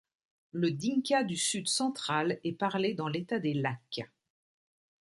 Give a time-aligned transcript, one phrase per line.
[0.51, 4.01] Le dinka du Sud-Central est parlé dans l'État des Lacs.